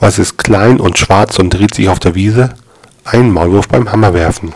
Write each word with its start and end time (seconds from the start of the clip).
Was 0.00 0.18
ist 0.18 0.38
klein 0.38 0.80
und 0.80 0.98
schwarz 0.98 1.38
und 1.38 1.50
dreht 1.50 1.74
sich 1.74 1.90
auf 1.90 1.98
der 1.98 2.14
Wiese? 2.14 2.54
Ein 3.04 3.30
Maulwurf 3.30 3.68
beim 3.68 3.92
Hammerwerfen 3.92 4.54